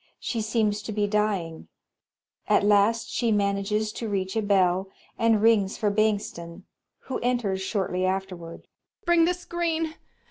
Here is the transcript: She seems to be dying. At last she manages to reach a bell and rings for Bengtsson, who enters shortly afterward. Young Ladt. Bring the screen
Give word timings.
She 0.19 0.41
seems 0.41 0.81
to 0.81 0.91
be 0.91 1.05
dying. 1.05 1.67
At 2.47 2.63
last 2.63 3.11
she 3.11 3.31
manages 3.31 3.91
to 3.93 4.09
reach 4.09 4.35
a 4.35 4.41
bell 4.41 4.89
and 5.15 5.43
rings 5.43 5.77
for 5.77 5.91
Bengtsson, 5.91 6.63
who 7.01 7.19
enters 7.19 7.61
shortly 7.61 8.03
afterward. 8.03 8.61
Young 8.61 9.01
Ladt. 9.03 9.05
Bring 9.05 9.25
the 9.25 9.33
screen 9.35 9.93